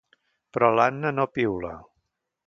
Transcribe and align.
Però 0.55 0.69
l'Anna 0.77 1.11
no 1.17 1.25
piula. 1.35 1.75